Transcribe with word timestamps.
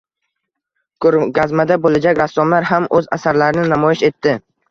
Ko‘rgazmada 1.05 1.77
bo‘lajak 1.83 2.21
rassomlar 2.23 2.67
ham 2.71 2.89
o‘z 3.01 3.13
asarlarini 3.21 3.69
namoyish 3.75 4.05
etdi 4.09 4.37